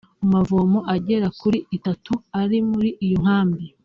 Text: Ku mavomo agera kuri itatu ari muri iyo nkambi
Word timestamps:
Ku 0.17 0.25
mavomo 0.33 0.79
agera 0.95 1.27
kuri 1.39 1.59
itatu 1.77 2.13
ari 2.41 2.57
muri 2.69 2.89
iyo 3.05 3.17
nkambi 3.23 3.65